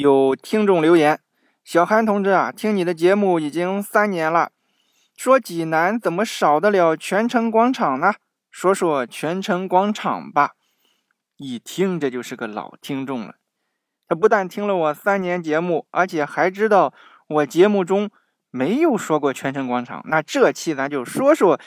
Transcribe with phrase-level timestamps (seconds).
[0.00, 1.18] 有听众留言
[1.64, 4.52] ：“小韩同志啊，听你的节目已经三年了，
[5.16, 8.14] 说济南怎么少得了泉城广场呢？
[8.48, 10.52] 说说泉城广场吧。”
[11.36, 13.34] 一听这就是个老听众了，
[14.06, 16.94] 他不但听了我三年节目，而且还知道
[17.26, 18.08] 我节目中
[18.52, 20.04] 没有说过泉城广场。
[20.04, 21.58] 那这期咱就说说，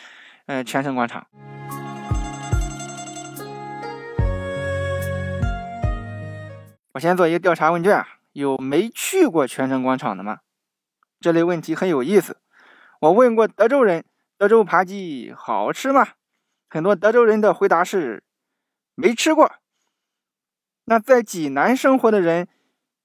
[0.46, 1.28] 呃，泉城广场。
[6.94, 10.40] 我先做一个调查问卷啊，有没去过泉城广场的吗？
[11.20, 12.38] 这类问题很有意思。
[13.02, 14.06] 我问过德州人，
[14.38, 16.08] 德州扒鸡好吃吗？
[16.70, 18.24] 很多德州人的回答是
[18.96, 19.52] 没吃过。
[20.86, 22.48] 那在济南生活的人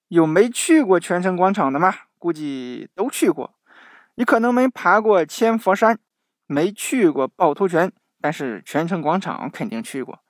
[0.09, 1.95] 有没去过泉城广场的吗？
[2.19, 3.55] 估计都去过。
[4.15, 5.99] 你可能没爬过千佛山，
[6.47, 10.21] 没去过趵突泉，但是泉城广场肯定去过，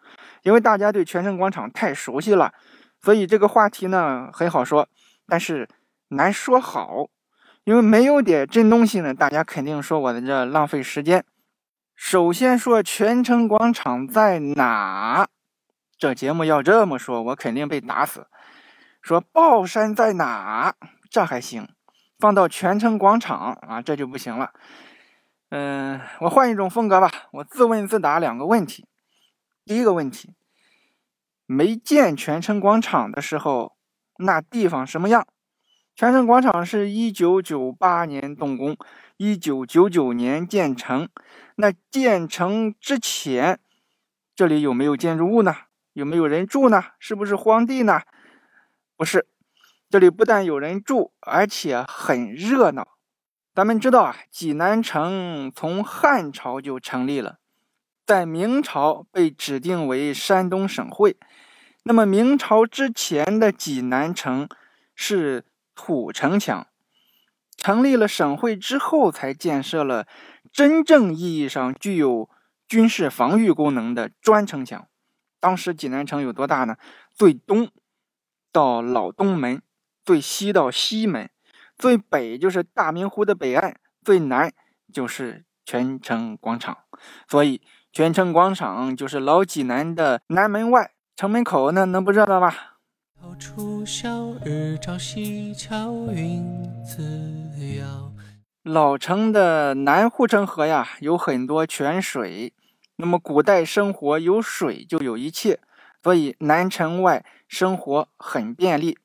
[0.43, 2.53] 因为大家对泉城广场太熟悉了。
[3.01, 4.89] 所以这个话题呢很好说，
[5.27, 5.69] 但是
[6.09, 7.09] 难说好，
[7.65, 11.25] 因为没有点真东西呢，大家肯定说我在这浪费时间。
[11.95, 15.27] 首先说泉城广场在哪？
[15.97, 18.27] 这节目要这么说，我肯定被打死。
[19.01, 20.75] 说宝山在哪？
[21.09, 21.69] 这还行，
[22.19, 24.53] 放到泉城广场啊，这就不行了。
[25.51, 28.87] 嗯，我换一种风格吧，我自问自答两个问题。
[29.65, 30.35] 第一个问题。
[31.47, 33.77] 没建泉城广场的时候，
[34.19, 35.27] 那地方什么样？
[35.95, 38.77] 泉城广场是一九九八年动工，
[39.17, 41.09] 一九九九年建成。
[41.55, 43.61] 那建成之前，
[44.35, 45.55] 这里有没有建筑物呢？
[45.95, 46.83] 有没有人住呢？
[46.99, 48.03] 是不是荒地呢？
[48.97, 49.27] 不是，
[49.89, 52.89] 这里不但有人住，而且很热闹。
[53.55, 57.39] 咱们知道啊，济南城从汉朝就成立了。
[58.05, 61.17] 在明朝被指定为山东省会，
[61.89, 64.49] 那么明朝之前的济南城
[64.97, 65.45] 是
[65.77, 66.67] 土城墙，
[67.57, 70.05] 成立了省会之后才建设了
[70.53, 72.29] 真正意义上具有
[72.67, 74.89] 军事防御功能的砖城墙。
[75.39, 76.77] 当时济南城有多大呢？
[77.15, 77.71] 最东
[78.51, 79.63] 到老东门，
[80.05, 81.31] 最西到西门，
[81.79, 84.53] 最北就是大明湖的北岸，最南
[84.93, 86.79] 就是泉城广场，
[87.29, 87.63] 所以。
[87.93, 92.53] 泉城广场就是老济南的南门外，城门口那，能不热闹吗？
[98.63, 102.53] 老城的南护城河呀，有很多泉水。
[102.97, 105.59] 那么古代生活有水就有一切，
[106.03, 108.99] 所以南城外生活很便利。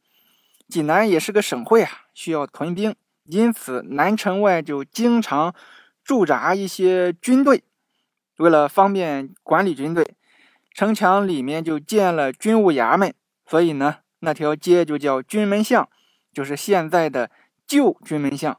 [0.67, 5.55] 济南也是个省会啊，需要屯兵，因此南城外就经常
[6.03, 7.63] 驻扎一些军队。
[8.35, 10.15] 为了方便管理军队，
[10.73, 13.13] 城墙里面就建了军务衙门，
[13.45, 15.87] 所以呢，那条街就叫军门巷，
[16.33, 17.29] 就是现在的
[17.67, 18.57] 旧军门巷。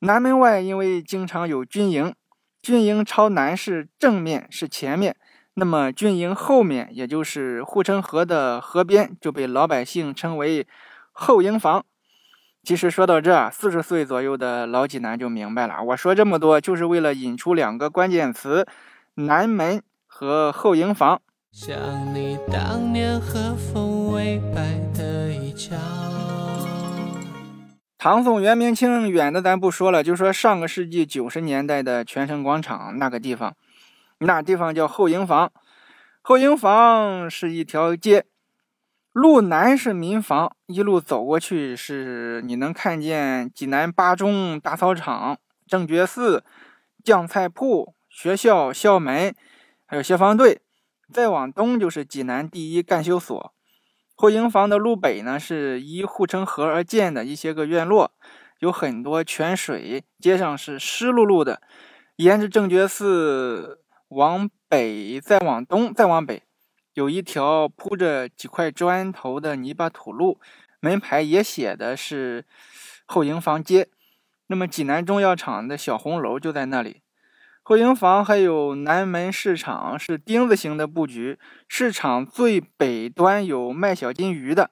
[0.00, 2.14] 南门外因为经常有军营，
[2.60, 5.16] 军营朝南是正面是前面，
[5.54, 10.66] 那么军营后面也就是护城河的河边，就被老百姓称为
[11.12, 11.84] 后营房。
[12.62, 15.82] 其实说到这，四十岁左右的老济南就明白了。
[15.82, 18.66] 我说这么多，就是为了引出两个关键词：
[19.14, 19.82] 南门
[20.16, 21.20] 和后营房。
[21.50, 21.76] 想
[22.14, 25.74] 你当年和风微摆的一角
[27.98, 33.56] 唐宋元明清远的咱不说了，就说上个世纪九十年代的泉城广场那个地方，
[34.18, 35.50] 那地方叫后营房。
[36.22, 38.24] 后营房是一条街。
[39.12, 46.44] 路南是民房，一路走过去是你能看见济南八中大操场、正觉寺、
[47.02, 49.34] 酱菜铺、学校校门，
[49.86, 50.60] 还有消防队。
[51.12, 53.54] 再往东就是济南第一干休所。
[54.14, 58.12] 后营房的路北呢，是依护城河而建的一些个院落，
[58.60, 61.60] 有很多泉水，街上是湿漉漉的。
[62.16, 66.44] 沿着正觉寺往北，再往东，再往北。
[66.94, 70.40] 有一条铺着几块砖头的泥巴土路，
[70.80, 72.46] 门牌也写的是
[73.04, 73.88] 后营房街。
[74.46, 77.00] 那么济南中药厂的小红楼就在那里。
[77.66, 81.38] 后营房还有南门市场，是丁字形的布局。
[81.66, 84.70] 市场最北端有卖小金鱼的。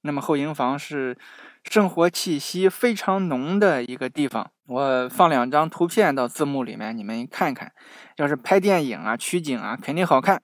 [0.00, 1.16] 那么后营房是
[1.62, 4.50] 生活气息非常浓的一个地方。
[4.66, 7.72] 我放两张图片到字幕里面，你们看看。
[8.16, 10.42] 要是拍电影啊、取景啊，肯定好看。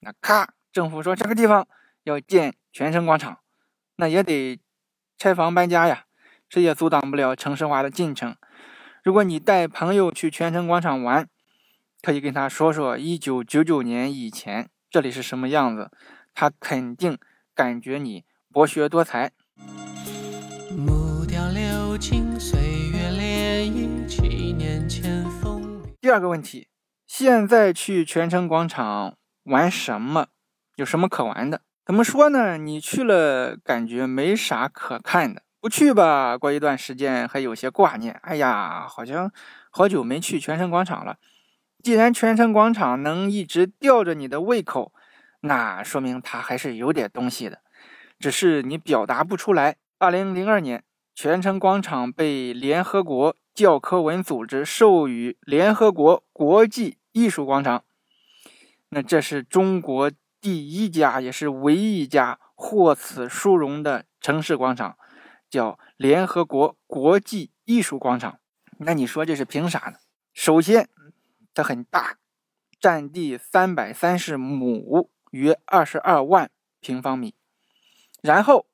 [0.00, 1.64] 那咔，政府说这个地方
[2.02, 3.38] 要建泉城广场，
[3.98, 4.58] 那也得
[5.16, 6.06] 拆房搬家呀，
[6.48, 8.34] 这也阻挡不了城市化的进程。
[9.04, 11.28] 如果你带朋友去泉城广场玩，
[12.00, 15.90] 可以跟他说说一九九九年以前这里是什么样子，
[16.32, 17.18] 他肯定
[17.54, 19.32] 感觉你博学多才。
[20.74, 22.58] 木雕流金，岁
[22.94, 25.82] 月涟漪，七年前风。
[26.00, 26.68] 第二个问题，
[27.06, 30.28] 现在去泉城广场玩什么？
[30.76, 31.60] 有什么可玩的？
[31.84, 32.56] 怎么说呢？
[32.56, 38.12] 你去了，感觉没啥可看的；不去吧，过一段时间还有些挂念。
[38.24, 39.32] 哎呀，好像
[39.70, 41.16] 好久没去泉城广场了。
[41.82, 44.92] 既然泉城广场能一直吊着你的胃口，
[45.40, 47.62] 那说明它还是有点东西的，
[48.18, 49.76] 只是你表达不出来。
[49.98, 50.84] 二零零二年，
[51.14, 57.84] 泉城广场被联合国教科文组织授予联合国国际艺术广场。
[58.90, 60.12] 那这是中国。
[60.42, 64.98] 第一家也是唯一一家获此殊荣的城市广场，
[65.54, 68.40] 叫联合国国际艺术广场。
[68.80, 69.98] 那你说这是凭啥呢？
[70.32, 70.88] 首先，
[71.54, 72.18] 它很大，
[72.80, 77.36] 占地三百三十亩，约二十二万平方米。
[78.20, 78.66] 然后，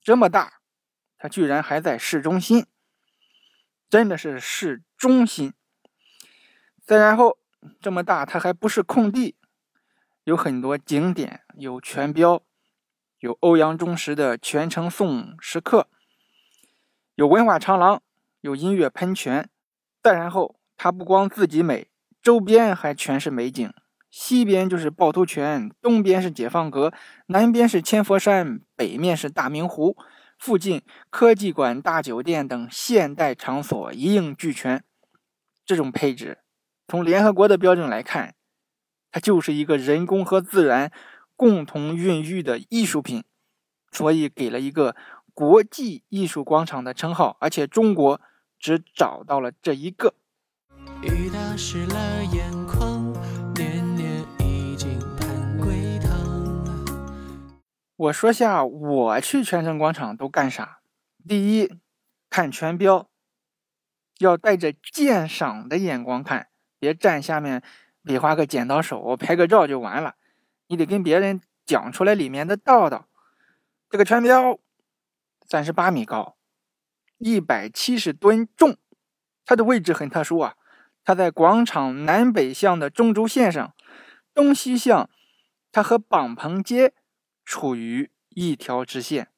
[0.00, 0.54] 这么大，
[1.16, 2.66] 它居然还在市中心，
[3.88, 5.54] 真的是市中心。
[6.84, 7.38] 再然后，
[7.80, 9.36] 这么大，它还不是空地。
[10.24, 12.42] 有很多景点，有全标，
[13.24, 15.88] 有欧阳中石的《泉城颂》石刻，
[17.14, 18.02] 有文化长廊，
[18.42, 19.48] 有音乐喷泉。
[20.02, 21.88] 再然后，它不光自己美，
[22.20, 23.72] 周边还全是美景。
[24.10, 26.92] 西边就是趵突泉，东边是解放阁，
[27.28, 29.96] 南边是千佛山，北面是大明湖。
[30.38, 34.84] 附近科技馆、大酒店等现代场所一应俱全。
[35.64, 36.40] 这种配置，
[36.86, 38.34] 从联合国的标准来看。
[39.10, 40.90] 它就是一个人工和自然
[41.36, 43.24] 共同孕育的艺术品，
[43.90, 44.94] 所以给了一个
[45.32, 47.36] 国际艺术广场的称号。
[47.40, 48.20] 而且中国
[48.58, 50.14] 只找到了这一个。
[57.96, 60.80] 我说下我去泉城广场都干啥？
[61.26, 61.78] 第一，
[62.28, 63.08] 看泉标，
[64.18, 66.48] 要带着鉴赏的眼光看，
[66.78, 67.62] 别站下面。
[68.06, 70.16] 比划个剪刀手，拍个照就完了。
[70.66, 73.08] 你得跟别人讲出来里面的道道。
[73.90, 74.58] 这个泉标
[75.46, 76.36] 三十八米高，
[77.18, 78.76] 一百七十吨重。
[79.44, 80.56] 它的位置很特殊啊，
[81.04, 83.74] 它在广场南北向的中轴线上，
[84.32, 85.10] 东西向
[85.70, 86.94] 它和榜棚街
[87.44, 89.28] 处于一条直线。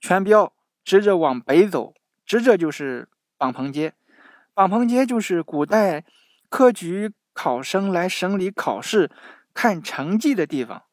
[0.00, 0.52] 全标
[0.84, 1.94] 直着往北走，
[2.26, 3.94] 直着就是榜棚街。
[4.52, 6.04] 榜棚街就是古代
[6.48, 7.12] 科举。
[7.36, 9.10] 考生来省里考试
[9.54, 10.84] 看成绩的地方，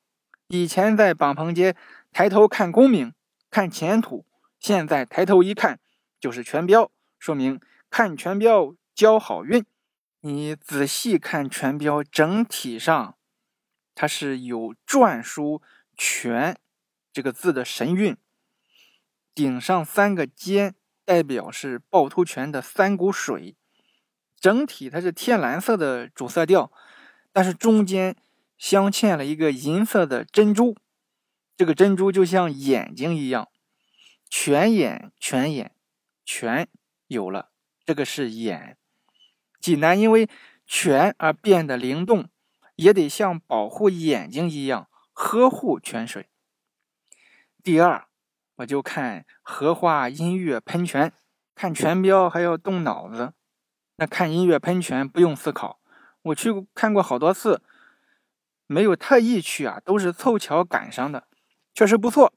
[0.48, 1.76] 以前在榜棚街
[2.12, 3.14] 抬头看功名、
[3.50, 4.26] 看前途，
[4.60, 5.80] 现在抬头一看
[6.20, 7.60] 就是全标，说明
[7.90, 9.66] 看全标交好运。
[10.22, 13.18] 你仔细看全标，整体上
[13.96, 15.62] 它是有篆书
[15.98, 16.58] “泉”
[17.12, 18.16] 这个字的神韵，
[19.34, 23.56] 顶上三个尖代表是趵突泉的三股水。
[24.40, 26.72] 整体它是天蓝色的主色调，
[27.32, 28.16] 但是中间
[28.62, 30.78] 镶嵌了一个银色的珍珠，
[31.58, 33.50] 这个珍珠就像眼睛一样，
[34.30, 35.74] 泉眼泉眼
[36.24, 36.70] 泉
[37.08, 37.50] 有了，
[37.84, 38.78] 这个是眼。
[39.60, 40.30] 济南因为
[40.68, 42.30] 泉而变得灵动，
[42.76, 46.30] 也得像保护眼睛一样呵护泉水。
[47.64, 48.06] 第二，
[48.58, 51.12] 我就看荷花音乐喷泉，
[51.56, 53.34] 看泉标还要动脑子。
[53.96, 55.82] 那看音乐喷泉不用思考，
[56.22, 57.64] 我去看过好多次，
[58.72, 61.28] 没有特意去啊，都是凑巧赶上的，
[61.74, 62.34] 确实不错。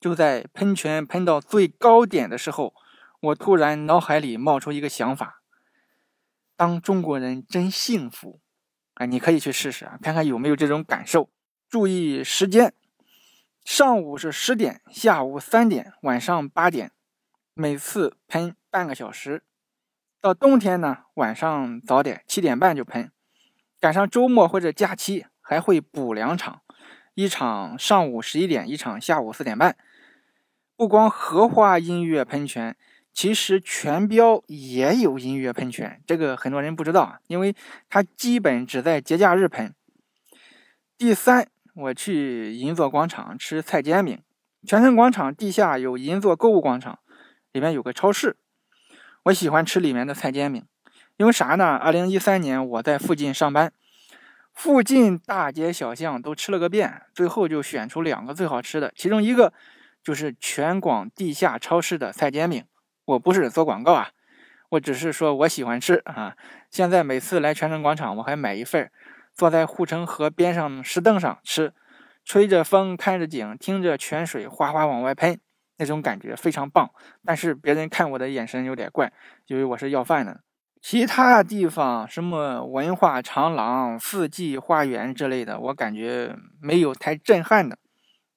[0.00, 2.74] 就在喷泉喷到最高点的时候，
[3.20, 5.42] 我突然脑海里冒出一个想法：
[6.56, 8.40] 当中国人真幸福
[8.94, 9.04] 啊！
[9.04, 11.28] 你可以去试试啊，看看有没有这种感受。
[11.68, 12.72] 注意时间，
[13.62, 16.90] 上午是十点，下午三点，晚上八点，
[17.52, 19.42] 每次喷半个小时。
[20.22, 23.12] 到冬天呢，晚上早点七点半就喷，
[23.78, 26.60] 赶上周末或者假期还会补两场，
[27.14, 29.76] 一场上午十一点，一场下午四点半。
[30.76, 32.76] 不光荷花音乐喷泉，
[33.12, 37.54] 其实全标也有音乐喷泉，这个很多人不知道啊，因为
[37.88, 39.72] 它基本只在节假日喷。
[40.98, 44.20] 第三，我去银座广场吃菜煎饼，
[44.66, 46.98] 泉城广场地下有银座购物广场，
[47.52, 48.36] 里面有个超市。
[49.26, 50.66] 我喜欢吃里面的菜煎饼，
[51.16, 51.76] 因为啥呢？
[51.76, 53.72] 二零一三年我在附近上班，
[54.56, 59.52] 附近大街小巷都吃了个遍，最后就选出两个最好吃的，其中一个
[60.02, 62.64] 就是全广地下超市的菜煎饼。
[63.04, 64.08] 我不是做广告啊，
[64.70, 66.34] 我只是说我喜欢吃啊。
[66.70, 68.90] 现在每次来泉城广场，我还买一份，
[69.34, 71.74] 坐在护城河边上石凳上吃，
[72.24, 75.38] 吹着风，看着景，听着泉水哗哗往外喷，
[75.76, 76.90] 那种感觉非常棒。
[77.26, 79.12] 但是别人看我的眼神有点怪，
[79.48, 80.40] 以为我是要饭的。
[80.88, 87.76] 其他地方什么文化长廊、四季花园之类的，我感觉没有太震撼的。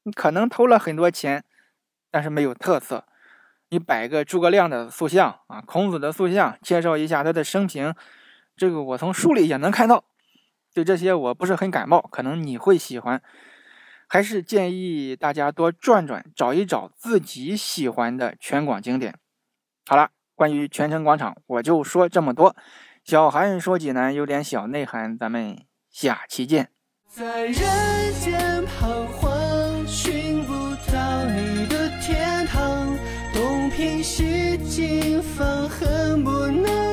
[0.02, 1.44] 你可能投了很多钱，
[2.10, 3.06] 但是没有特色。
[3.70, 7.94] 你摆个诸葛亮的塑像啊，孔子的塑像，介绍一下他的生平，
[8.58, 10.04] 这个我从书里也能看到。
[10.74, 13.22] 对这些我不是很感冒，可能你会喜欢。
[14.08, 19.14] 还是建议大家多转转，找一找自己喜欢的全广景点。
[19.86, 20.10] 好了。
[20.40, 22.56] 关于泉城广场，我就说这么多。
[23.04, 25.58] 小韩说济南有点小内涵，咱们
[25.92, 26.70] 下期见。
[27.10, 27.54] 在人
[28.22, 30.54] 间彷徨，寻不
[30.94, 32.88] 到你的天堂，
[33.34, 34.58] 东拼西
[35.38, 36.89] 凑，恨不能。